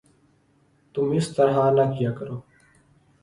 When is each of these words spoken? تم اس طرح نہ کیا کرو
تم 0.95 1.05
اس 1.17 1.27
طرح 1.35 1.57
نہ 1.75 1.85
کیا 1.97 2.11
کرو 2.17 2.37